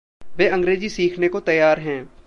[0.37, 2.11] वे अंग्रेज़ी सीखने को तैयार हैं।